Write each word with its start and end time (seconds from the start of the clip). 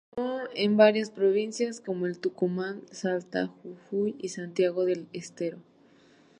Se 0.09 0.15
sintió 0.15 0.49
en 0.55 0.77
varias 0.77 1.11
provincias 1.11 1.79
como 1.79 2.11
Tucumán, 2.13 2.81
Salta, 2.91 3.53
Jujuy 3.61 4.15
y 4.17 4.29
Santiago 4.29 4.83
del 4.83 5.07
Estero. 5.13 5.59